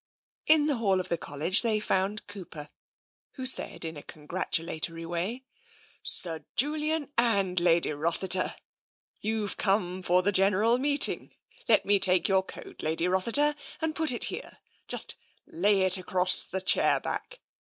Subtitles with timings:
[0.47, 2.71] In the hall of the College they found Cooper,
[3.33, 5.43] who said in a congratulatory way,"
[6.03, 8.55] Sir Julian and Lady Rossiter!
[9.19, 11.35] You've come for the General Meeting.
[11.69, 14.57] Let me take your coat, Lady Rossiter, and put it here—
[14.91, 17.39] just lay it across the chair back.